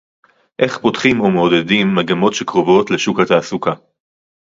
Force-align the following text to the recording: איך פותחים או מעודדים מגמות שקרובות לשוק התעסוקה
איך 0.59 0.77
פותחים 0.77 1.19
או 1.19 1.31
מעודדים 1.31 1.95
מגמות 1.95 2.33
שקרובות 2.33 2.91
לשוק 2.91 3.19
התעסוקה 3.19 3.73